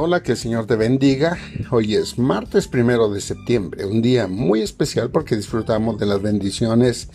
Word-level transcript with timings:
Hola, 0.00 0.22
que 0.22 0.30
el 0.30 0.38
Señor 0.38 0.66
te 0.66 0.76
bendiga. 0.76 1.36
Hoy 1.72 1.96
es 1.96 2.20
martes 2.20 2.68
primero 2.68 3.10
de 3.10 3.20
septiembre, 3.20 3.84
un 3.84 4.00
día 4.00 4.28
muy 4.28 4.62
especial 4.62 5.10
porque 5.10 5.34
disfrutamos 5.34 5.98
de 5.98 6.06
las 6.06 6.22
bendiciones 6.22 7.08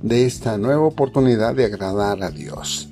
de 0.00 0.24
esta 0.24 0.56
nueva 0.56 0.84
oportunidad 0.84 1.56
de 1.56 1.64
agradar 1.64 2.22
a 2.22 2.30
Dios. 2.30 2.90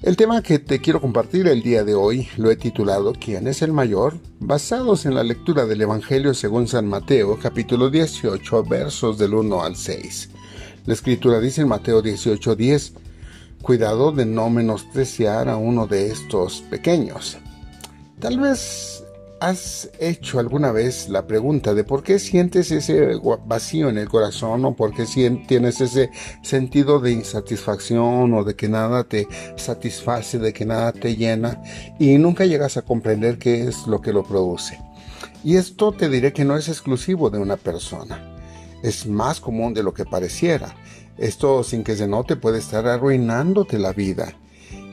El 0.00 0.16
tema 0.16 0.40
que 0.40 0.58
te 0.58 0.80
quiero 0.80 1.02
compartir 1.02 1.48
el 1.48 1.62
día 1.62 1.84
de 1.84 1.94
hoy 1.94 2.28
lo 2.38 2.50
he 2.50 2.56
titulado 2.56 3.12
¿Quién 3.12 3.46
es 3.46 3.60
el 3.60 3.74
mayor? 3.74 4.20
basados 4.40 5.04
en 5.04 5.14
la 5.14 5.22
lectura 5.22 5.66
del 5.66 5.82
Evangelio 5.82 6.32
según 6.32 6.66
San 6.66 6.86
Mateo, 6.86 7.38
capítulo 7.38 7.90
18, 7.90 8.64
versos 8.64 9.18
del 9.18 9.34
1 9.34 9.62
al 9.62 9.76
6. 9.76 10.30
La 10.86 10.94
escritura 10.94 11.40
dice 11.40 11.60
en 11.60 11.68
Mateo 11.68 12.00
18, 12.00 12.56
10, 12.56 12.94
Cuidado 13.60 14.12
de 14.12 14.24
no 14.24 14.48
menospreciar 14.48 15.50
a 15.50 15.58
uno 15.58 15.86
de 15.86 16.10
estos 16.10 16.62
pequeños. 16.70 17.36
Tal 18.20 18.40
vez 18.40 19.04
has 19.40 19.90
hecho 20.00 20.38
alguna 20.38 20.72
vez 20.72 21.10
la 21.10 21.26
pregunta 21.26 21.74
de 21.74 21.84
por 21.84 22.02
qué 22.02 22.18
sientes 22.18 22.70
ese 22.70 23.20
vacío 23.44 23.90
en 23.90 23.98
el 23.98 24.08
corazón 24.08 24.64
o 24.64 24.74
por 24.74 24.94
qué 24.94 25.04
tienes 25.46 25.82
ese 25.82 26.10
sentido 26.42 26.98
de 26.98 27.12
insatisfacción 27.12 28.32
o 28.32 28.42
de 28.42 28.56
que 28.56 28.70
nada 28.70 29.04
te 29.04 29.28
satisface, 29.56 30.38
de 30.38 30.54
que 30.54 30.64
nada 30.64 30.92
te 30.92 31.14
llena 31.14 31.62
y 31.98 32.16
nunca 32.16 32.46
llegas 32.46 32.78
a 32.78 32.82
comprender 32.82 33.38
qué 33.38 33.68
es 33.68 33.86
lo 33.86 34.00
que 34.00 34.14
lo 34.14 34.24
produce. 34.24 34.80
Y 35.44 35.56
esto 35.56 35.92
te 35.92 36.08
diré 36.08 36.32
que 36.32 36.46
no 36.46 36.56
es 36.56 36.68
exclusivo 36.68 37.28
de 37.28 37.38
una 37.38 37.58
persona. 37.58 38.34
Es 38.82 39.06
más 39.06 39.40
común 39.40 39.74
de 39.74 39.82
lo 39.82 39.92
que 39.92 40.06
pareciera. 40.06 40.74
Esto 41.18 41.62
sin 41.62 41.84
que 41.84 41.96
se 41.96 42.08
note 42.08 42.36
puede 42.36 42.60
estar 42.60 42.86
arruinándote 42.86 43.78
la 43.78 43.92
vida 43.92 44.34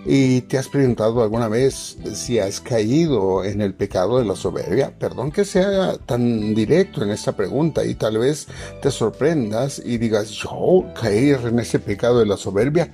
¿Y 0.06 0.42
te 0.42 0.58
has 0.58 0.68
preguntado 0.68 1.24
alguna 1.24 1.48
vez 1.48 1.98
si 2.14 2.38
has 2.38 2.60
caído 2.60 3.46
en 3.46 3.62
el 3.62 3.74
pecado 3.74 4.20
de 4.20 4.26
la 4.26 4.36
soberbia? 4.36 4.94
Perdón 5.00 5.32
que 5.32 5.46
sea 5.46 5.98
tan 5.98 6.54
directo 6.54 7.04
en 7.04 7.12
esta 7.12 7.32
pregunta 7.32 7.86
y 7.86 7.96
tal 7.96 8.18
vez 8.18 8.48
te 8.82 8.92
sorprendas 8.92 9.82
y 9.84 9.98
digas, 9.98 10.30
yo 10.32 10.84
caer 11.00 11.40
en 11.46 11.60
ese 11.60 11.80
pecado 11.80 12.20
de 12.20 12.26
la 12.26 12.36
soberbia. 12.36 12.92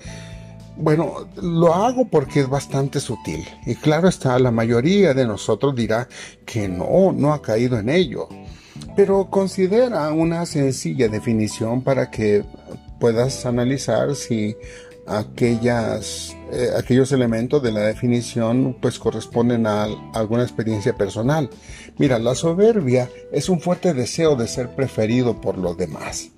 Bueno, 0.78 1.28
lo 1.42 1.74
hago 1.74 2.08
porque 2.08 2.42
es 2.42 2.48
bastante 2.48 3.00
sutil. 3.00 3.44
Y 3.66 3.76
claro 3.76 4.08
está, 4.08 4.38
la 4.38 4.52
mayoría 4.52 5.16
de 5.16 5.26
nosotros 5.26 5.76
dirá 5.76 6.08
que 6.46 6.70
no, 6.70 7.12
no 7.12 7.34
ha 7.34 7.42
caído 7.42 7.80
en 7.80 7.90
ello. 7.90 8.30
Pero 8.96 9.30
considera 9.32 10.12
una 10.14 10.46
sencilla 10.46 11.08
definición 11.10 11.82
para 11.82 12.12
que 12.12 12.46
puedas 13.00 13.46
analizar 13.46 14.16
si 14.16 14.56
aquellas, 15.10 16.36
eh, 16.52 16.70
aquellos 16.78 17.12
elementos 17.12 17.62
de 17.64 17.72
la 17.72 17.82
definición 17.82 18.78
pues 18.80 19.00
corresponden 19.00 19.66
a, 19.66 19.88
alguna 20.14 20.44
experiencia 20.44 20.96
personal. 20.96 21.50
Mira, 21.98 22.20
la 22.20 22.36
soberbia 22.36 23.10
es 23.32 23.50
un 23.50 23.60
fuerte 23.60 23.94
deseo 23.94 24.36
de 24.36 24.48
ser 24.48 24.76
preferido 24.76 25.42
por 25.42 25.58
los 25.58 25.78
demás. 25.78 26.30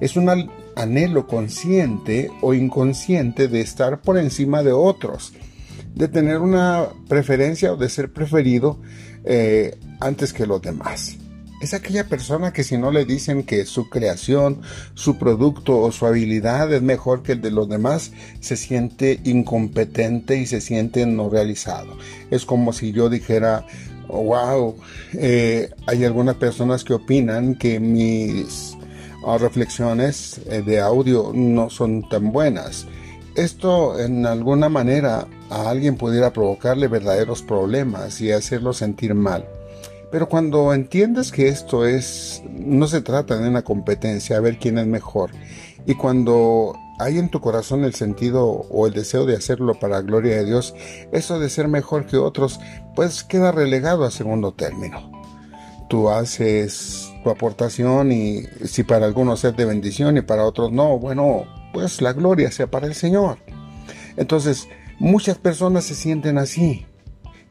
Es 0.00 0.16
un 0.16 0.50
anhelo 0.74 1.26
consciente 1.26 2.30
o 2.42 2.52
inconsciente 2.52 3.48
de 3.48 3.60
estar 3.60 4.02
por 4.02 4.18
encima 4.18 4.62
de 4.62 4.72
otros, 4.72 5.32
de 5.94 6.08
tener 6.08 6.38
una 6.38 6.88
preferencia 7.08 7.72
o 7.72 7.76
de 7.76 7.88
ser 7.88 8.12
preferido 8.12 8.80
eh, 9.24 9.78
antes 10.00 10.32
que 10.32 10.46
los 10.46 10.60
demás 10.60 11.16
es 11.60 11.72
aquella 11.72 12.04
persona 12.04 12.52
que 12.52 12.64
si 12.64 12.76
no 12.76 12.90
le 12.90 13.04
dicen 13.04 13.42
que 13.44 13.64
su 13.64 13.88
creación, 13.88 14.60
su 14.94 15.16
producto 15.16 15.78
o 15.78 15.90
su 15.90 16.06
habilidad 16.06 16.72
es 16.72 16.82
mejor 16.82 17.22
que 17.22 17.32
el 17.32 17.40
de 17.40 17.50
los 17.50 17.68
demás, 17.68 18.12
se 18.40 18.56
siente 18.56 19.20
incompetente 19.24 20.36
y 20.36 20.46
se 20.46 20.60
siente 20.60 21.06
no 21.06 21.30
realizado. 21.30 21.96
Es 22.30 22.44
como 22.44 22.72
si 22.72 22.92
yo 22.92 23.08
dijera, 23.08 23.66
wow, 24.08 24.76
eh, 25.14 25.70
hay 25.86 26.04
algunas 26.04 26.36
personas 26.36 26.84
que 26.84 26.94
opinan 26.94 27.54
que 27.54 27.80
mis 27.80 28.76
ah, 29.26 29.38
reflexiones 29.38 30.40
eh, 30.46 30.62
de 30.62 30.80
audio 30.80 31.32
no 31.34 31.70
son 31.70 32.06
tan 32.08 32.32
buenas. 32.32 32.86
Esto 33.34 33.98
en 33.98 34.26
alguna 34.26 34.68
manera 34.68 35.26
a 35.50 35.70
alguien 35.70 35.96
pudiera 35.96 36.32
provocarle 36.32 36.88
verdaderos 36.88 37.42
problemas 37.42 38.20
y 38.20 38.32
hacerlo 38.32 38.72
sentir 38.72 39.14
mal. 39.14 39.44
Pero 40.10 40.28
cuando 40.28 40.72
entiendes 40.72 41.32
que 41.32 41.48
esto 41.48 41.84
es, 41.84 42.42
no 42.48 42.86
se 42.86 43.00
trata 43.00 43.36
de 43.36 43.48
una 43.48 43.62
competencia, 43.62 44.36
a 44.36 44.40
ver 44.40 44.58
quién 44.58 44.78
es 44.78 44.86
mejor, 44.86 45.30
y 45.84 45.94
cuando 45.94 46.74
hay 46.98 47.18
en 47.18 47.28
tu 47.28 47.40
corazón 47.40 47.84
el 47.84 47.94
sentido 47.94 48.46
o 48.46 48.86
el 48.86 48.92
deseo 48.92 49.26
de 49.26 49.36
hacerlo 49.36 49.74
para 49.74 49.96
la 49.96 50.02
gloria 50.02 50.36
de 50.36 50.44
Dios, 50.44 50.74
eso 51.12 51.38
de 51.38 51.50
ser 51.50 51.68
mejor 51.68 52.06
que 52.06 52.16
otros, 52.16 52.60
pues 52.94 53.22
queda 53.22 53.52
relegado 53.52 54.04
a 54.04 54.10
segundo 54.10 54.52
término. 54.52 55.12
Tú 55.88 56.08
haces 56.08 57.12
tu 57.22 57.30
aportación 57.30 58.10
y 58.10 58.42
si 58.64 58.82
para 58.82 59.06
algunos 59.06 59.44
es 59.44 59.56
de 59.56 59.64
bendición 59.64 60.16
y 60.16 60.22
para 60.22 60.44
otros 60.44 60.72
no, 60.72 60.98
bueno, 60.98 61.44
pues 61.72 62.00
la 62.00 62.12
gloria 62.12 62.50
sea 62.50 62.66
para 62.68 62.86
el 62.86 62.94
Señor. 62.94 63.38
Entonces, 64.16 64.68
muchas 64.98 65.38
personas 65.38 65.84
se 65.84 65.94
sienten 65.94 66.38
así, 66.38 66.86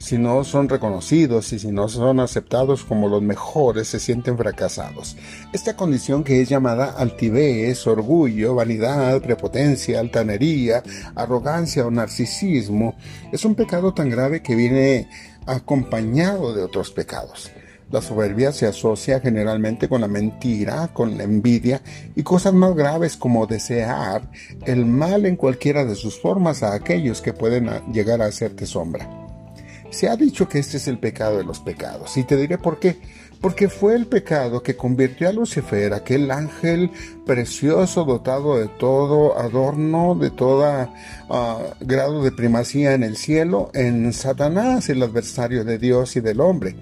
si 0.05 0.19
no 0.19 0.43
son 0.43 0.69
reconocidos 0.69 1.51
y 1.51 1.57
si 1.57 1.71
no 1.71 1.89
son 1.89 2.19
aceptados 2.19 2.83
como 2.83 3.09
los 3.09 3.23
mejores, 3.23 3.87
se 3.87 3.99
sienten 3.99 4.37
fracasados. 4.37 5.17
Esta 5.51 5.75
condición 5.75 6.23
que 6.23 6.43
es 6.43 6.47
llamada 6.47 6.91
altivez, 6.91 7.87
orgullo, 7.87 8.53
vanidad, 8.53 9.19
prepotencia, 9.19 9.99
altanería, 9.99 10.83
arrogancia 11.15 11.87
o 11.87 11.89
narcisismo, 11.89 12.95
es 13.31 13.45
un 13.45 13.55
pecado 13.55 13.95
tan 13.95 14.11
grave 14.11 14.43
que 14.43 14.53
viene 14.53 15.09
acompañado 15.47 16.53
de 16.53 16.61
otros 16.61 16.91
pecados. 16.91 17.51
La 17.89 17.99
soberbia 17.99 18.51
se 18.51 18.67
asocia 18.67 19.19
generalmente 19.21 19.89
con 19.89 20.01
la 20.01 20.07
mentira, 20.07 20.87
con 20.93 21.17
la 21.17 21.23
envidia 21.23 21.81
y 22.15 22.21
cosas 22.21 22.53
más 22.53 22.75
graves 22.75 23.17
como 23.17 23.47
desear 23.47 24.29
el 24.67 24.85
mal 24.85 25.25
en 25.25 25.35
cualquiera 25.35 25.83
de 25.83 25.95
sus 25.95 26.21
formas 26.21 26.61
a 26.61 26.75
aquellos 26.75 27.21
que 27.23 27.33
pueden 27.33 27.71
llegar 27.91 28.21
a 28.21 28.27
hacerte 28.27 28.67
sombra. 28.67 29.24
Se 29.95 30.09
ha 30.09 30.17
dicho 30.17 30.49
que 30.49 30.59
este 30.59 30.75
es 30.75 30.89
el 30.89 30.99
pecado 30.99 31.37
de 31.37 31.45
los 31.45 31.61
pecados, 31.61 32.17
y 32.17 32.25
te 32.25 32.35
diré 32.35 32.57
por 32.57 32.79
qué. 32.79 32.97
Porque 33.39 33.69
fue 33.69 33.95
el 33.95 34.07
pecado 34.07 34.61
que 34.61 34.75
convirtió 34.75 35.29
a 35.29 35.31
Lucifer, 35.31 35.93
aquel 35.93 36.31
ángel 36.31 36.91
precioso, 37.25 38.03
dotado 38.03 38.57
de 38.57 38.67
todo 38.67 39.39
adorno, 39.39 40.15
de 40.15 40.31
todo 40.31 40.65
ah, 40.65 41.59
grado 41.79 42.21
de 42.23 42.33
primacía 42.33 42.93
en 42.93 43.03
el 43.03 43.15
cielo, 43.15 43.71
en 43.73 44.11
Satanás, 44.11 44.89
el 44.89 45.01
adversario 45.01 45.63
de 45.63 45.77
Dios 45.77 46.17
y 46.17 46.19
del 46.19 46.41
hombre. 46.41 46.75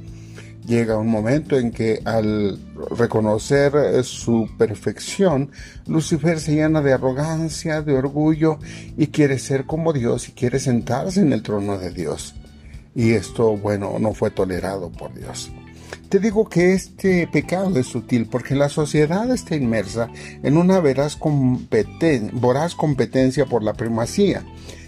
Llega 0.66 0.98
un 0.98 1.10
momento 1.10 1.56
en 1.60 1.70
que 1.70 2.02
al 2.06 2.58
reconocer 2.98 4.04
su 4.04 4.50
perfección, 4.58 5.52
Lucifer 5.86 6.40
se 6.40 6.56
llena 6.56 6.82
de 6.82 6.94
arrogancia, 6.94 7.84
de 7.84 7.94
orgullo 7.94 8.58
y 8.98 9.08
quiere 9.08 9.38
ser 9.38 9.66
como 9.68 9.94
Dios 9.94 10.30
y 10.30 10.32
quiere 10.32 10.58
sentarse 10.60 11.22
en 11.22 11.32
el 11.32 11.44
trono 11.44 11.78
de 11.78 11.92
Dios 11.92 12.34
y 12.96 13.12
esto, 13.12 13.58
bueno, 13.58 13.98
no 14.00 14.14
fue 14.14 14.32
tolerado 14.32 14.92
por 14.92 15.14
Dios. 15.14 15.52
Te 16.10 16.20
digo 16.20 16.48
que 16.48 16.74
este 16.74 17.28
pecado 17.28 17.78
es 17.80 17.88
sutil 17.88 18.28
porque 18.28 18.56
la 18.56 18.70
sociedad 18.70 19.32
está 19.32 19.56
inmersa 19.56 20.10
en 20.44 20.58
una 20.58 20.80
veraz 20.80 21.18
voraz 22.34 22.76
competencia 22.76 23.46
por 23.46 23.64
la 23.64 23.74
primacía 23.74 24.44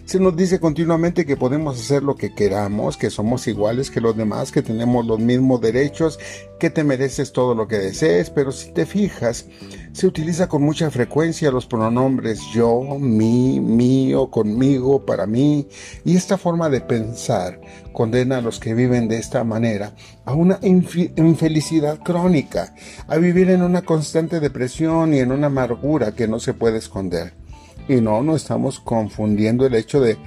se 0.06 0.20
nos 0.20 0.36
dice 0.36 0.60
continuamente 0.60 1.26
que 1.26 1.36
podemos 1.36 1.80
hacer 1.80 2.04
lo 2.04 2.16
que 2.16 2.34
queramos, 2.36 2.96
que 2.96 3.10
somos 3.10 3.48
iguales 3.48 3.90
que 3.90 4.02
los 4.02 4.16
demás, 4.16 4.52
que 4.52 4.62
tenemos 4.62 5.04
los 5.06 5.20
mismos 5.20 5.62
derechos, 5.62 6.20
que 6.60 6.70
te 6.70 6.84
mereces 6.84 7.32
todo 7.32 7.56
lo 7.56 7.68
que 7.68 7.80
desees, 7.80 8.30
pero 8.30 8.52
si 8.52 8.72
te 8.72 8.86
fijas, 8.86 9.48
se 9.94 10.06
utiliza 10.06 10.48
con 10.48 10.62
mucha 10.62 10.92
frecuencia 10.92 11.50
los 11.50 11.66
pronombres 11.66 12.40
yo, 12.54 12.82
mi, 13.00 13.60
mío, 13.60 14.30
conmigo, 14.30 15.04
para 15.06 15.26
mí, 15.26 15.68
y 16.04 16.16
esta 16.16 16.38
forma 16.38 16.70
de 16.70 16.82
pensar 16.82 17.60
condena 17.92 18.38
a 18.38 18.42
los 18.42 18.60
que 18.60 18.76
viven 18.76 19.08
de 19.08 19.18
esta 19.18 19.44
manera 19.44 19.96
a 20.24 20.36
una 20.36 20.60
infelicidad 20.62 22.00
crónica, 22.04 22.76
a 23.08 23.18
vivir 23.18 23.50
en 23.50 23.64
una 23.64 23.82
constante 23.82 24.40
depresión 24.40 25.16
y 25.16 25.20
en 25.20 25.32
una 25.32 25.48
amargura 25.48 26.14
que 26.14 26.28
no 26.28 26.40
se 26.40 26.54
puede 26.54 26.78
esconder. 26.78 27.45
Y 27.88 28.02
no, 28.02 28.24
no 28.24 28.36
estamos 28.36 28.80
confundiendo 28.80 29.66
el 29.66 29.76
hecho 29.76 30.02
de 30.02 30.18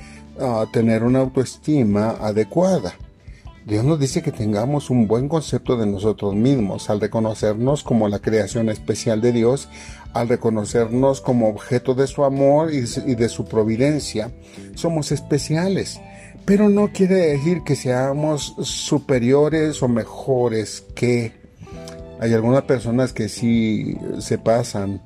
ah, 0.41 0.67
tener 0.73 1.03
una 1.03 1.21
autoestima 1.21 2.11
adecuada. 2.11 2.95
Dios 3.69 3.85
nos 3.85 4.01
dice 4.01 4.23
que 4.23 4.33
tengamos 4.33 4.89
un 4.89 5.07
buen 5.07 5.29
concepto 5.29 5.77
de 5.77 5.85
nosotros 5.85 6.35
mismos 6.35 6.89
al 6.89 7.03
reconocernos 7.03 7.83
como 7.83 8.09
la 8.09 8.19
creación 8.19 8.71
especial 8.71 9.21
de 9.21 9.33
Dios, 9.33 9.69
al 10.15 10.29
reconocernos 10.29 11.21
como 11.21 11.51
objeto 11.51 11.95
de 11.95 12.07
su 12.07 12.25
amor 12.25 12.71
y 12.73 12.81
de 13.15 13.29
su 13.29 13.45
providencia. 13.45 14.33
Somos 14.75 15.13
especiales, 15.13 16.01
pero 16.47 16.71
no 16.71 16.93
quiere 16.95 17.17
decir 17.17 17.63
que 17.63 17.77
seamos 17.77 18.55
superiores 18.63 19.83
o 19.83 19.89
mejores 19.89 20.85
que... 20.95 21.37
Hay 22.21 22.33
algunas 22.33 22.63
personas 22.63 23.13
que 23.13 23.29
sí 23.29 23.97
se 24.19 24.39
pasan 24.39 25.03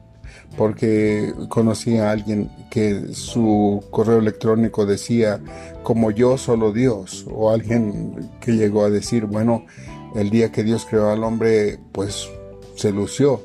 porque 0.56 1.32
conocí 1.48 1.96
a 1.96 2.10
alguien 2.10 2.50
que 2.70 3.14
su 3.14 3.84
correo 3.90 4.18
electrónico 4.18 4.86
decía 4.86 5.40
como 5.82 6.10
yo 6.10 6.38
solo 6.38 6.72
Dios 6.72 7.26
o 7.30 7.50
alguien 7.50 8.30
que 8.40 8.52
llegó 8.52 8.84
a 8.84 8.90
decir 8.90 9.26
bueno 9.26 9.64
el 10.14 10.30
día 10.30 10.52
que 10.52 10.62
Dios 10.62 10.86
creó 10.88 11.10
al 11.10 11.24
hombre 11.24 11.78
pues 11.92 12.28
se 12.76 12.92
lució 12.92 13.42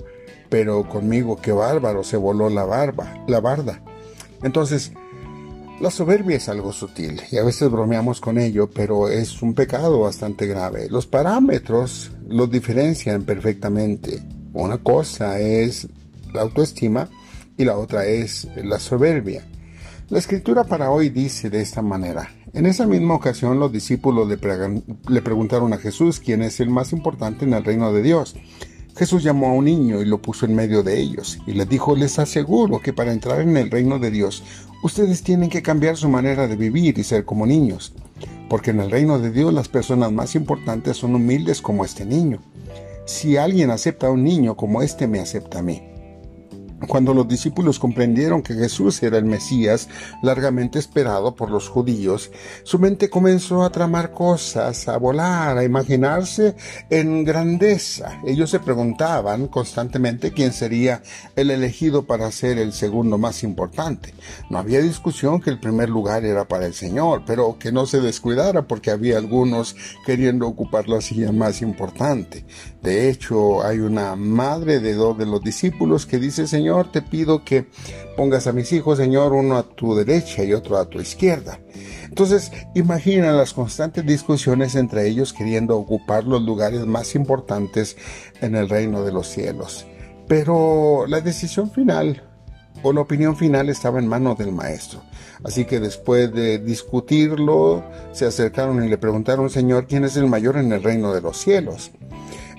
pero 0.50 0.88
conmigo 0.88 1.38
qué 1.42 1.52
bárbaro 1.52 2.04
se 2.04 2.18
voló 2.18 2.50
la 2.50 2.66
barba 2.66 3.24
la 3.28 3.40
barda 3.40 3.82
entonces 4.44 4.92
la 5.80 5.92
soberbia 5.92 6.38
es 6.38 6.50
algo 6.50 6.74
sutil 6.74 7.22
y 7.32 7.38
a 7.38 7.44
veces 7.44 7.70
bromeamos 7.70 8.20
con 8.20 8.40
ello, 8.40 8.68
pero 8.68 9.10
es 9.10 9.44
un 9.44 9.54
pecado 9.54 10.00
bastante 10.00 10.48
grave. 10.48 10.88
Los 10.90 11.06
parámetros 11.06 12.12
los 12.28 12.50
diferencian 12.50 13.22
perfectamente. 13.24 14.24
Una 14.54 14.80
cosa 14.80 15.40
es 15.40 15.88
la 16.38 16.44
autoestima 16.44 17.10
y 17.58 17.66
la 17.66 17.78
otra 17.78 18.06
es 18.06 18.48
la 18.64 18.80
soberbia. 18.80 19.44
La 20.10 20.20
escritura 20.20 20.64
para 20.64 20.92
hoy 20.92 21.10
dice 21.10 21.50
de 21.50 21.62
esta 21.62 21.82
manera. 21.82 22.30
En 22.54 22.66
esa 22.66 22.86
misma 22.86 23.16
ocasión 23.16 23.60
los 23.60 23.72
discípulos 23.72 24.30
le, 24.30 24.38
le 25.10 25.22
preguntaron 25.22 25.74
a 25.74 25.78
Jesús 25.78 26.20
quién 26.20 26.44
es 26.44 26.60
el 26.60 26.70
más 26.70 26.94
importante 26.94 27.44
en 27.44 27.54
el 27.54 27.64
reino 27.64 27.92
de 27.92 28.04
Dios. 28.04 28.36
Jesús 28.96 29.24
llamó 29.24 29.48
a 29.48 29.54
un 29.54 29.66
niño 29.66 30.02
y 30.02 30.06
lo 30.06 30.22
puso 30.22 30.46
en 30.46 30.56
medio 30.56 30.84
de 30.84 31.00
ellos 31.00 31.40
y 31.46 31.54
les 31.54 31.68
dijo, 31.68 31.96
les 31.96 32.20
aseguro 32.20 32.80
que 32.80 32.94
para 32.94 33.12
entrar 33.12 33.42
en 33.42 33.58
el 33.58 33.70
reino 33.70 34.00
de 34.00 34.12
Dios 34.12 34.44
ustedes 34.84 35.24
tienen 35.24 35.50
que 35.50 35.64
cambiar 35.64 35.98
su 35.98 36.08
manera 36.08 36.48
de 36.48 36.56
vivir 36.56 36.98
y 36.98 37.04
ser 37.04 37.26
como 37.26 37.46
niños, 37.46 37.94
porque 38.48 38.72
en 38.72 38.80
el 38.80 38.92
reino 38.92 39.20
de 39.20 39.32
Dios 39.32 39.54
las 39.54 39.68
personas 39.68 40.12
más 40.12 40.36
importantes 40.36 40.98
son 40.98 41.16
humildes 41.16 41.62
como 41.62 41.84
este 41.84 42.06
niño. 42.06 42.40
Si 43.06 43.38
alguien 43.38 43.72
acepta 43.72 44.08
a 44.08 44.12
un 44.12 44.24
niño 44.24 44.56
como 44.56 44.82
este 44.82 45.08
me 45.08 45.20
acepta 45.20 45.60
a 45.60 45.64
mí. 45.64 45.97
Cuando 46.86 47.12
los 47.14 47.28
discípulos 47.28 47.80
comprendieron 47.80 48.44
que 48.44 48.54
Jesús 48.54 49.02
era 49.02 49.18
el 49.18 49.26
Mesías 49.26 49.90
largamente 50.22 50.78
esperado 50.78 51.34
por 51.34 51.50
los 51.50 51.70
judíos, 51.70 52.30
su 52.64 52.78
mente 52.78 53.10
comenzó 53.10 53.64
a 53.64 53.72
tramar 53.72 54.12
cosas, 54.12 54.88
a 54.88 54.98
volar, 54.98 55.58
a 55.58 55.64
imaginarse 55.64 56.56
en 56.92 57.24
grandeza. 57.24 58.22
Ellos 58.28 58.52
se 58.52 58.60
preguntaban 58.60 59.48
constantemente 59.48 60.32
quién 60.32 60.54
sería 60.54 61.02
el 61.36 61.50
elegido 61.50 62.06
para 62.06 62.32
ser 62.32 62.60
el 62.60 62.74
segundo 62.74 63.18
más 63.18 63.42
importante. 63.44 64.14
No 64.52 64.60
había 64.60 64.80
discusión 64.80 65.42
que 65.42 65.50
el 65.50 65.60
primer 65.60 65.90
lugar 65.90 66.26
era 66.26 66.48
para 66.48 66.68
el 66.68 66.76
Señor, 66.76 67.24
pero 67.26 67.58
que 67.58 67.72
no 67.72 67.88
se 67.88 68.02
descuidara 68.02 68.68
porque 68.68 68.92
había 68.92 69.18
algunos 69.18 69.76
queriendo 70.06 70.48
ocupar 70.48 70.88
la 70.88 71.02
silla 71.02 71.32
más 71.32 71.64
importante. 71.64 72.46
De 72.84 73.10
hecho, 73.10 73.64
hay 73.66 73.80
una 73.80 74.16
madre 74.16 74.80
de 74.80 74.94
dos 74.94 75.18
de 75.18 75.26
los 75.26 75.42
discípulos 75.42 76.06
que 76.06 76.20
dice, 76.20 76.46
Señor, 76.46 76.67
te 76.92 77.02
pido 77.02 77.44
que 77.44 77.68
pongas 78.16 78.48
a 78.48 78.52
mis 78.52 78.72
hijos, 78.74 78.98
Señor, 78.98 79.34
uno 79.34 79.58
a 79.58 79.64
tu 79.64 79.96
derecha 79.96 80.44
y 80.44 80.54
otro 80.54 80.78
a 80.78 80.90
tu 80.90 81.00
izquierda. 81.00 81.60
Entonces, 82.04 82.52
imagina 82.76 83.32
las 83.32 83.54
constantes 83.54 84.06
discusiones 84.06 84.76
entre 84.76 85.08
ellos 85.08 85.34
queriendo 85.34 85.78
ocupar 85.78 86.26
los 86.26 86.42
lugares 86.42 86.86
más 86.86 87.16
importantes 87.16 87.96
en 88.42 88.56
el 88.56 88.70
reino 88.70 89.04
de 89.04 89.12
los 89.12 89.28
cielos. 89.28 89.86
Pero 90.28 91.06
la 91.08 91.22
decisión 91.22 91.72
final 91.72 92.24
o 92.84 92.94
la 92.94 93.02
opinión 93.02 93.36
final 93.36 93.70
estaba 93.70 94.00
en 94.00 94.08
manos 94.08 94.38
del 94.38 94.52
maestro. 94.52 95.02
Así 95.44 95.66
que 95.66 95.80
después 95.80 96.32
de 96.34 96.60
discutirlo, 96.60 97.84
se 98.12 98.26
acercaron 98.26 98.84
y 98.84 98.90
le 98.90 98.98
preguntaron, 98.98 99.50
Señor, 99.50 99.88
¿quién 99.88 100.04
es 100.04 100.18
el 100.18 100.28
mayor 100.28 100.58
en 100.58 100.72
el 100.72 100.84
reino 100.84 101.14
de 101.14 101.22
los 101.22 101.38
cielos? 101.38 101.92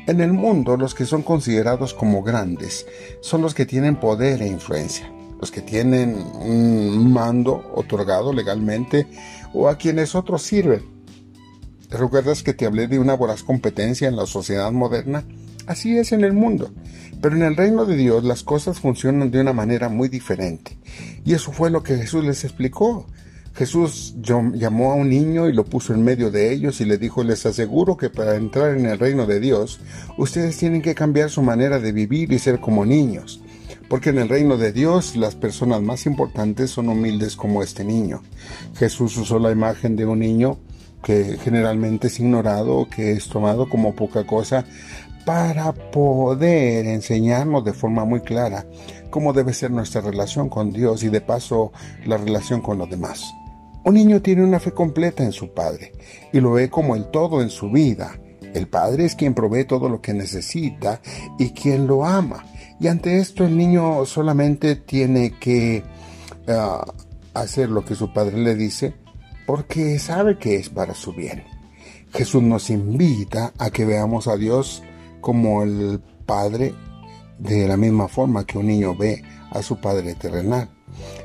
En 0.08 0.22
el 0.22 0.32
mundo, 0.32 0.78
los 0.78 0.94
que 0.94 1.04
son 1.04 1.20
considerados 1.20 1.92
como 1.92 2.22
grandes 2.22 2.86
son 3.20 3.42
los 3.42 3.52
que 3.52 3.66
tienen 3.66 3.96
poder 3.96 4.40
e 4.40 4.46
influencia, 4.48 5.12
los 5.38 5.50
que 5.50 5.60
tienen 5.60 6.14
un 6.14 7.12
mando 7.12 7.70
otorgado 7.74 8.32
legalmente 8.32 9.06
o 9.52 9.68
a 9.68 9.76
quienes 9.76 10.14
otros 10.14 10.40
sirven. 10.42 10.80
¿Recuerdas 11.90 12.42
que 12.42 12.54
te 12.54 12.64
hablé 12.64 12.88
de 12.88 12.98
una 12.98 13.12
voraz 13.12 13.42
competencia 13.42 14.08
en 14.08 14.16
la 14.16 14.24
sociedad 14.24 14.72
moderna? 14.72 15.24
Así 15.66 15.98
es 15.98 16.12
en 16.12 16.24
el 16.24 16.32
mundo. 16.32 16.70
Pero 17.20 17.36
en 17.36 17.42
el 17.42 17.54
reino 17.54 17.84
de 17.84 17.96
Dios 17.96 18.24
las 18.24 18.42
cosas 18.42 18.80
funcionan 18.80 19.30
de 19.30 19.42
una 19.42 19.52
manera 19.52 19.90
muy 19.90 20.08
diferente. 20.08 20.78
Y 21.26 21.34
eso 21.34 21.52
fue 21.52 21.68
lo 21.68 21.82
que 21.82 21.98
Jesús 21.98 22.24
les 22.24 22.44
explicó. 22.44 23.06
Jesús 23.58 24.14
llamó 24.22 24.92
a 24.92 24.94
un 24.94 25.10
niño 25.10 25.48
y 25.48 25.52
lo 25.52 25.64
puso 25.64 25.92
en 25.92 26.04
medio 26.04 26.30
de 26.30 26.52
ellos 26.52 26.80
y 26.80 26.84
le 26.84 26.96
dijo, 26.96 27.24
les 27.24 27.44
aseguro 27.44 27.96
que 27.96 28.08
para 28.08 28.36
entrar 28.36 28.76
en 28.76 28.86
el 28.86 29.00
reino 29.00 29.26
de 29.26 29.40
Dios, 29.40 29.80
ustedes 30.16 30.56
tienen 30.56 30.80
que 30.80 30.94
cambiar 30.94 31.28
su 31.28 31.42
manera 31.42 31.80
de 31.80 31.90
vivir 31.90 32.32
y 32.32 32.38
ser 32.38 32.60
como 32.60 32.86
niños. 32.86 33.42
Porque 33.88 34.10
en 34.10 34.18
el 34.18 34.28
reino 34.28 34.58
de 34.58 34.70
Dios 34.70 35.16
las 35.16 35.34
personas 35.34 35.82
más 35.82 36.06
importantes 36.06 36.70
son 36.70 36.88
humildes 36.88 37.34
como 37.34 37.60
este 37.64 37.82
niño. 37.82 38.22
Jesús 38.76 39.16
usó 39.16 39.40
la 39.40 39.50
imagen 39.50 39.96
de 39.96 40.06
un 40.06 40.20
niño 40.20 40.60
que 41.02 41.36
generalmente 41.42 42.06
es 42.06 42.20
ignorado 42.20 42.86
que 42.88 43.10
es 43.10 43.28
tomado 43.28 43.68
como 43.68 43.96
poca 43.96 44.24
cosa 44.24 44.66
para 45.26 45.72
poder 45.72 46.86
enseñarnos 46.86 47.64
de 47.64 47.72
forma 47.72 48.04
muy 48.04 48.20
clara 48.20 48.66
cómo 49.10 49.32
debe 49.32 49.52
ser 49.52 49.72
nuestra 49.72 50.00
relación 50.00 50.48
con 50.48 50.70
Dios 50.70 51.02
y 51.02 51.08
de 51.08 51.20
paso 51.20 51.72
la 52.06 52.18
relación 52.18 52.60
con 52.60 52.78
los 52.78 52.88
demás. 52.88 53.34
Un 53.88 53.94
niño 53.94 54.20
tiene 54.20 54.44
una 54.44 54.60
fe 54.60 54.72
completa 54.72 55.24
en 55.24 55.32
su 55.32 55.54
padre 55.54 55.92
y 56.30 56.40
lo 56.40 56.52
ve 56.52 56.68
como 56.68 56.94
el 56.94 57.06
todo 57.06 57.40
en 57.40 57.48
su 57.48 57.70
vida. 57.70 58.20
El 58.52 58.68
padre 58.68 59.06
es 59.06 59.14
quien 59.14 59.32
provee 59.32 59.64
todo 59.64 59.88
lo 59.88 60.02
que 60.02 60.12
necesita 60.12 61.00
y 61.38 61.52
quien 61.52 61.86
lo 61.86 62.04
ama. 62.04 62.44
Y 62.78 62.88
ante 62.88 63.16
esto 63.16 63.46
el 63.46 63.56
niño 63.56 64.04
solamente 64.04 64.76
tiene 64.76 65.38
que 65.38 65.82
ah, 66.48 66.84
hacer 67.32 67.70
lo 67.70 67.82
que 67.82 67.94
su 67.94 68.12
padre 68.12 68.36
le 68.36 68.54
dice 68.56 68.92
porque 69.46 69.98
sabe 69.98 70.36
que 70.36 70.56
es 70.56 70.68
para 70.68 70.92
su 70.92 71.14
bien. 71.14 71.44
Jesús 72.12 72.42
nos 72.42 72.68
invita 72.68 73.54
a 73.56 73.70
que 73.70 73.86
veamos 73.86 74.28
a 74.28 74.36
Dios 74.36 74.82
como 75.22 75.62
el 75.62 76.02
Padre 76.26 76.74
de 77.38 77.66
la 77.66 77.78
misma 77.78 78.06
forma 78.06 78.44
que 78.44 78.58
un 78.58 78.66
niño 78.66 78.94
ve 78.94 79.22
a 79.50 79.62
su 79.62 79.80
Padre 79.80 80.14
terrenal. 80.14 80.68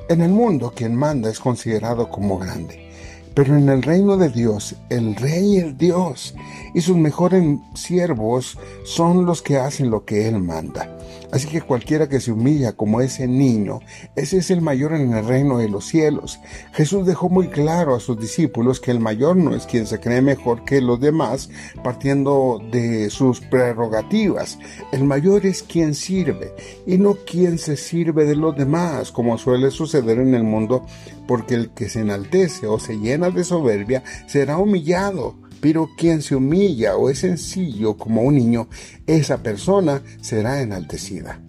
En 0.09 0.21
el 0.21 0.31
mundo 0.31 0.73
quien 0.75 0.95
manda 0.95 1.29
es 1.29 1.39
considerado 1.39 2.09
como 2.09 2.38
grande, 2.38 2.89
pero 3.33 3.55
en 3.55 3.69
el 3.69 3.81
reino 3.81 4.17
de 4.17 4.29
Dios 4.29 4.75
el 4.89 5.15
rey 5.15 5.57
es 5.57 5.77
Dios 5.77 6.35
y 6.73 6.81
sus 6.81 6.97
mejores 6.97 7.44
siervos 7.73 8.57
son 8.83 9.25
los 9.25 9.41
que 9.41 9.57
hacen 9.57 9.89
lo 9.89 10.03
que 10.03 10.27
Él 10.27 10.39
manda. 10.39 10.97
Así 11.31 11.48
que 11.48 11.62
cualquiera 11.62 12.07
que 12.07 12.19
se 12.19 12.31
humilla 12.31 12.74
como 12.74 13.01
ese 13.01 13.27
niño, 13.27 13.80
ese 14.15 14.38
es 14.38 14.51
el 14.51 14.62
mayor 14.62 14.94
en 14.94 15.13
el 15.13 15.25
reino 15.25 15.57
de 15.57 15.68
los 15.68 15.86
cielos. 15.86 16.39
Jesús 16.74 17.07
dejó 17.07 17.27
muy 17.30 17.48
claro 17.48 17.95
a 17.95 18.00
sus 18.00 18.19
discípulos 18.19 18.79
que 18.79 18.91
el 18.91 19.00
mayor 19.00 19.36
no 19.36 19.55
es 19.55 19.65
quien 19.65 19.88
se 19.88 20.00
cree 20.00 20.22
mejor 20.22 20.63
que 20.63 20.79
los 20.79 21.00
demás, 21.00 21.50
partiendo 21.84 22.62
de 22.72 23.10
sus 23.10 23.39
prerrogativas. 23.39 24.60
El 24.91 25.05
mayor 25.05 25.46
es 25.46 25.63
quien 25.63 25.96
sirve 25.96 26.53
y 26.86 26.98
no 26.98 27.15
quien 27.25 27.58
se 27.58 27.77
sirve 27.77 28.25
de 28.25 28.36
los 28.36 28.55
demás, 28.55 29.12
como 29.12 29.38
suele 29.38 29.72
suceder 29.72 30.20
en 30.20 30.36
el 30.36 30.43
mundo, 30.43 30.86
porque 31.27 31.55
el 31.55 31.72
que 31.72 31.89
se 31.89 32.01
enaltece 32.01 32.67
o 32.67 32.79
se 32.79 32.98
llena 32.98 33.29
de 33.29 33.43
soberbia 33.43 34.03
será 34.27 34.58
humillado 34.58 35.36
pero 35.63 35.91
quien 35.96 36.22
se 36.22 36.36
humilla 36.36 36.98
o 36.98 37.10
es 37.10 37.20
sencillo 37.20 37.96
como 37.96 38.24
un 38.24 38.36
niño, 38.36 38.67
esa 39.08 39.41
persona 39.41 40.01
será 40.20 40.62
enaltecida. 40.62 41.39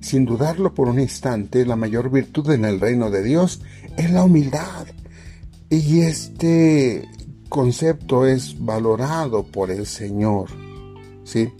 Sin 0.00 0.24
dudarlo 0.24 0.74
por 0.74 0.88
un 0.88 0.98
instante, 0.98 1.64
la 1.64 1.76
mayor 1.76 2.10
virtud 2.10 2.50
en 2.50 2.64
el 2.64 2.80
reino 2.80 3.12
de 3.12 3.22
Dios 3.22 3.60
es 3.96 4.10
la 4.10 4.24
humildad. 4.24 4.88
Y 5.70 6.00
este 6.00 7.08
concepto 7.48 8.26
es 8.26 8.56
valorado 8.58 9.44
por 9.44 9.70
el 9.70 9.86
Señor. 9.86 10.48
¿Sí? 11.22 11.52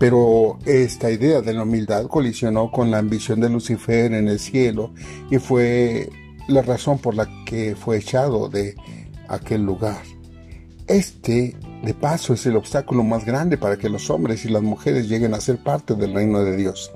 Pero 0.00 0.58
esta 0.64 1.12
idea 1.12 1.42
de 1.42 1.54
la 1.54 1.62
humildad 1.62 2.08
colisionó 2.08 2.72
con 2.72 2.90
la 2.90 2.98
ambición 2.98 3.38
de 3.38 3.50
Lucifer 3.50 4.12
en 4.12 4.26
el 4.26 4.40
cielo 4.40 4.92
y 5.30 5.38
fue 5.38 6.10
la 6.48 6.62
razón 6.62 6.98
por 6.98 7.14
la 7.14 7.28
que 7.44 7.76
fue 7.76 7.98
echado 7.98 8.48
de 8.48 8.74
aquel 9.28 9.62
lugar. 9.62 10.15
Este, 10.86 11.56
de 11.82 11.94
paso, 11.94 12.34
es 12.34 12.46
el 12.46 12.56
obstáculo 12.56 13.02
más 13.02 13.24
grande 13.24 13.58
para 13.58 13.76
que 13.76 13.88
los 13.88 14.08
hombres 14.10 14.44
y 14.44 14.48
las 14.48 14.62
mujeres 14.62 15.08
lleguen 15.08 15.34
a 15.34 15.40
ser 15.40 15.58
parte 15.58 15.94
del 15.94 16.14
reino 16.14 16.44
de 16.44 16.56
Dios. 16.56 16.92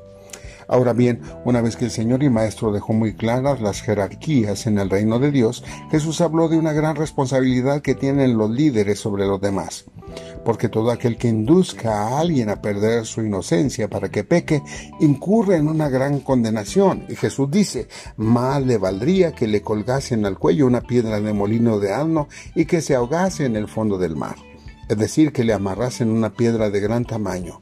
Ahora 0.70 0.92
bien, 0.92 1.20
una 1.44 1.62
vez 1.62 1.74
que 1.74 1.86
el 1.86 1.90
Señor 1.90 2.22
y 2.22 2.30
Maestro 2.30 2.70
dejó 2.70 2.92
muy 2.92 3.14
claras 3.14 3.60
las 3.60 3.82
jerarquías 3.82 4.68
en 4.68 4.78
el 4.78 4.88
reino 4.88 5.18
de 5.18 5.32
Dios, 5.32 5.64
Jesús 5.90 6.20
habló 6.20 6.48
de 6.48 6.58
una 6.58 6.72
gran 6.72 6.94
responsabilidad 6.94 7.82
que 7.82 7.96
tienen 7.96 8.38
los 8.38 8.48
líderes 8.50 9.00
sobre 9.00 9.26
los 9.26 9.40
demás. 9.40 9.86
Porque 10.44 10.68
todo 10.68 10.92
aquel 10.92 11.16
que 11.16 11.26
induzca 11.26 11.90
a 11.92 12.20
alguien 12.20 12.50
a 12.50 12.62
perder 12.62 13.04
su 13.04 13.20
inocencia 13.20 13.88
para 13.88 14.10
que 14.10 14.22
peque, 14.22 14.62
incurre 15.00 15.56
en 15.56 15.66
una 15.66 15.88
gran 15.88 16.20
condenación. 16.20 17.04
Y 17.08 17.16
Jesús 17.16 17.50
dice, 17.50 17.88
más 18.16 18.64
le 18.64 18.78
valdría 18.78 19.32
que 19.32 19.48
le 19.48 19.62
colgasen 19.62 20.24
al 20.24 20.38
cuello 20.38 20.68
una 20.68 20.82
piedra 20.82 21.20
de 21.20 21.32
molino 21.32 21.80
de 21.80 21.92
asno 21.92 22.28
y 22.54 22.66
que 22.66 22.80
se 22.80 22.94
ahogase 22.94 23.44
en 23.44 23.56
el 23.56 23.66
fondo 23.66 23.98
del 23.98 24.14
mar. 24.14 24.36
Es 24.88 24.96
decir, 24.96 25.32
que 25.32 25.42
le 25.42 25.52
amarrasen 25.52 26.10
una 26.10 26.32
piedra 26.32 26.70
de 26.70 26.78
gran 26.78 27.04
tamaño 27.04 27.60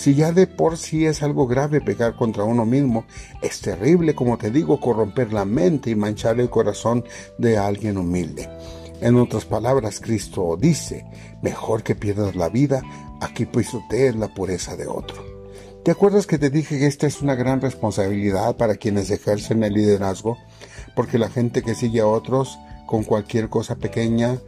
Si 0.00 0.14
ya 0.14 0.32
de 0.32 0.46
por 0.46 0.78
sí 0.78 1.04
es 1.04 1.22
algo 1.22 1.46
grave 1.46 1.82
pecar 1.82 2.16
contra 2.16 2.42
uno 2.42 2.64
mismo, 2.64 3.04
es 3.42 3.60
terrible, 3.60 4.14
como 4.14 4.38
te 4.38 4.50
digo, 4.50 4.80
corromper 4.80 5.30
la 5.30 5.44
mente 5.44 5.90
y 5.90 5.94
manchar 5.94 6.40
el 6.40 6.48
corazón 6.48 7.04
de 7.36 7.58
alguien 7.58 7.98
humilde. 7.98 8.48
En 9.02 9.16
otras 9.16 9.44
palabras, 9.44 10.00
Cristo 10.00 10.56
dice, 10.58 11.04
mejor 11.42 11.82
que 11.82 11.96
pierdas 11.96 12.34
la 12.34 12.48
vida 12.48 12.80
a 13.20 13.34
que 13.34 13.44
pisotees 13.44 14.16
la 14.16 14.32
pureza 14.32 14.74
de 14.74 14.86
otro. 14.86 15.22
¿Te 15.84 15.90
acuerdas 15.90 16.26
que 16.26 16.38
te 16.38 16.48
dije 16.48 16.78
que 16.78 16.86
esta 16.86 17.06
es 17.06 17.20
una 17.20 17.34
gran 17.34 17.60
responsabilidad 17.60 18.56
para 18.56 18.76
quienes 18.76 19.10
ejercen 19.10 19.62
el 19.64 19.74
liderazgo? 19.74 20.38
Porque 20.96 21.18
la 21.18 21.28
gente 21.28 21.60
que 21.60 21.74
sigue 21.74 22.00
a 22.00 22.06
otros 22.06 22.58
con 22.86 23.04
cualquier 23.04 23.50
cosa 23.50 23.76
pequeña, 23.76 24.38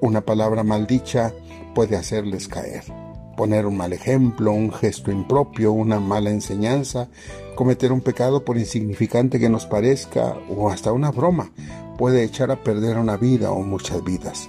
una 0.00 0.22
palabra 0.22 0.64
maldicha, 0.64 1.32
puede 1.72 1.96
hacerles 1.96 2.48
caer 2.48 3.05
poner 3.36 3.66
un 3.66 3.76
mal 3.76 3.92
ejemplo, 3.92 4.52
un 4.52 4.72
gesto 4.72 5.10
impropio, 5.12 5.72
una 5.72 6.00
mala 6.00 6.30
enseñanza, 6.30 7.08
cometer 7.54 7.92
un 7.92 8.00
pecado 8.00 8.44
por 8.44 8.58
insignificante 8.58 9.38
que 9.38 9.48
nos 9.48 9.66
parezca 9.66 10.36
o 10.48 10.70
hasta 10.70 10.92
una 10.92 11.10
broma 11.10 11.50
puede 11.96 12.24
echar 12.24 12.50
a 12.50 12.62
perder 12.62 12.98
una 12.98 13.16
vida 13.16 13.50
o 13.50 13.62
muchas 13.62 14.02
vidas. 14.04 14.48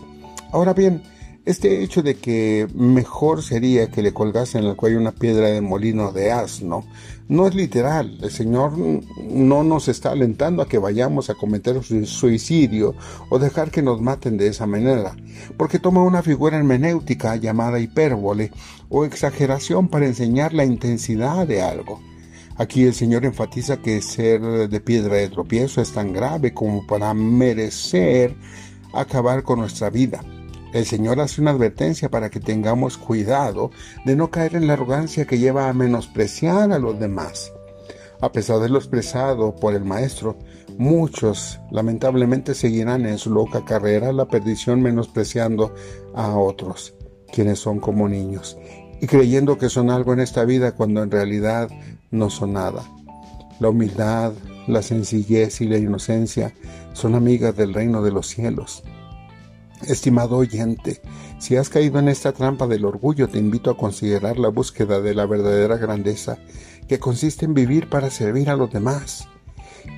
Ahora 0.52 0.74
bien, 0.74 1.04
este 1.48 1.82
hecho 1.82 2.04
de 2.04 2.16
que 2.16 2.68
mejor 2.76 3.42
sería 3.42 3.90
que 3.90 4.02
le 4.02 4.14
colgasen 4.14 4.64
en 4.64 4.70
el 4.70 4.76
cuello 4.76 5.00
una 5.00 5.14
piedra 5.14 5.48
de 5.48 5.62
molino 5.62 6.12
de 6.12 6.34
asno 6.34 6.86
no 7.30 7.48
es 7.48 7.56
literal. 7.56 8.18
El 8.22 8.32
Señor 8.32 8.78
no 8.78 9.64
nos 9.64 9.88
está 9.88 10.12
alentando 10.12 10.62
a 10.62 10.68
que 10.68 10.78
vayamos 10.78 11.30
a 11.30 11.36
cometer 11.36 11.82
suicidio 12.06 12.96
o 13.30 13.40
dejar 13.40 13.72
que 13.72 13.82
nos 13.82 14.02
maten 14.02 14.38
de 14.38 14.48
esa 14.48 14.68
manera, 14.68 15.16
porque 15.56 15.80
toma 15.80 16.04
una 16.04 16.22
figura 16.22 16.58
hermenéutica 16.58 17.38
llamada 17.38 17.80
hipérbole 17.80 18.52
o 18.90 19.06
exageración 19.06 19.88
para 19.88 20.06
enseñar 20.06 20.54
la 20.54 20.66
intensidad 20.66 21.48
de 21.48 21.62
algo. 21.62 22.02
Aquí 22.58 22.84
el 22.84 22.94
Señor 22.94 23.24
enfatiza 23.24 23.78
que 23.78 24.02
ser 24.02 24.42
de 24.42 24.80
piedra 24.82 25.16
de 25.16 25.30
tropiezo 25.30 25.80
es 25.80 25.94
tan 25.94 26.12
grave 26.12 26.54
como 26.54 26.86
para 26.88 27.14
merecer 27.14 28.36
acabar 28.94 29.44
con 29.44 29.60
nuestra 29.60 29.90
vida. 29.90 30.22
El 30.74 30.86
Señor 30.86 31.20
hace 31.20 31.42
una 31.42 31.52
advertencia 31.52 32.10
para 32.10 32.30
que 32.30 32.40
tengamos 32.40 32.98
cuidado 32.98 33.72
de 34.06 34.16
no 34.16 34.30
caer 34.30 34.56
en 34.56 34.68
la 34.68 34.74
arrogancia 34.74 35.26
que 35.26 35.40
lleva 35.40 35.70
a 35.70 35.74
menospreciar 35.74 36.72
a 36.72 36.80
los 36.80 37.00
demás. 37.00 37.54
A 38.20 38.32
pesar 38.32 38.60
de 38.60 38.70
lo 38.70 38.78
expresado 38.78 39.56
por 39.56 39.76
el 39.76 39.86
Maestro, 39.86 40.38
muchos 40.78 41.60
lamentablemente 41.72 42.54
seguirán 42.54 43.06
en 43.06 43.18
su 43.18 43.32
loca 43.32 43.64
carrera 43.64 44.12
la 44.12 44.28
perdición 44.28 44.82
menospreciando 44.82 45.74
a 46.16 46.36
otros, 46.36 46.96
quienes 47.32 47.60
son 47.60 47.80
como 47.80 48.10
niños, 48.10 48.58
y 49.00 49.08
creyendo 49.08 49.58
que 49.58 49.70
son 49.70 49.92
algo 49.92 50.14
en 50.14 50.20
esta 50.20 50.46
vida 50.46 50.74
cuando 50.74 51.04
en 51.04 51.12
realidad 51.12 51.70
no 52.10 52.30
son 52.30 52.54
nada. 52.54 52.84
La 53.60 53.70
humildad, 53.70 54.34
la 54.68 54.82
sencillez 54.82 55.62
y 55.62 55.66
la 55.66 55.78
inocencia 55.78 56.54
son 56.94 57.16
amigas 57.16 57.56
del 57.56 57.74
reino 57.74 58.02
de 58.02 58.12
los 58.12 58.28
cielos. 58.28 58.84
Estimado 59.86 60.38
oyente, 60.38 61.02
si 61.40 61.56
has 61.56 61.70
caído 61.70 62.00
en 62.00 62.10
esta 62.10 62.34
trampa 62.34 62.66
del 62.66 62.84
orgullo, 62.84 63.30
te 63.30 63.38
invito 63.38 63.70
a 63.70 63.78
considerar 63.78 64.40
la 64.40 64.50
búsqueda 64.50 65.00
de 65.02 65.14
la 65.14 65.28
verdadera 65.28 65.78
grandeza, 65.78 66.40
que 66.88 67.00
consiste 67.00 67.46
en 67.46 67.54
vivir 67.54 67.88
para 67.88 68.10
servir 68.10 68.50
a 68.50 68.56
los 68.56 68.72
demás. 68.72 69.28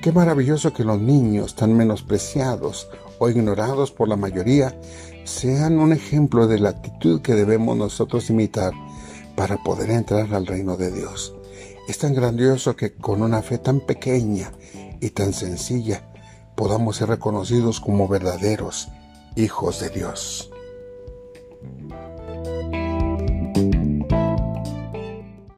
Qué 0.02 0.12
maravilloso 0.12 0.72
que 0.74 0.84
los 0.84 1.00
niños, 1.00 1.56
tan 1.56 1.74
menospreciados 1.74 2.88
o 3.18 3.30
ignorados 3.30 3.90
por 3.90 4.06
la 4.06 4.16
mayoría, 4.16 4.78
sean 5.24 5.78
un 5.78 5.92
ejemplo 5.92 6.46
de 6.46 6.58
la 6.58 6.70
actitud 6.70 7.22
que 7.22 7.34
debemos 7.34 7.76
nosotros 7.76 8.28
imitar 8.28 8.74
para 9.34 9.56
poder 9.62 9.90
entrar 9.90 10.34
al 10.34 10.46
reino 10.46 10.76
de 10.76 10.92
Dios. 10.92 11.34
Es 11.88 11.98
tan 11.98 12.14
grandioso 12.14 12.76
que 12.76 12.92
con 12.92 13.22
una 13.22 13.42
fe 13.42 13.58
tan 13.58 13.80
pequeña 13.80 14.52
y 15.00 15.10
tan 15.10 15.32
sencilla 15.32 16.12
podamos 16.54 16.96
ser 16.96 17.08
reconocidos 17.08 17.80
como 17.80 18.06
verdaderos 18.06 18.90
hijos 19.36 19.80
de 19.80 19.88
Dios. 19.90 20.49